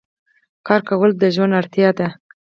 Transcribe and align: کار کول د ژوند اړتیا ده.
کار 0.67 0.81
کول 0.89 1.11
د 1.17 1.23
ژوند 1.35 1.57
اړتیا 1.59 1.89
ده. 1.99 2.07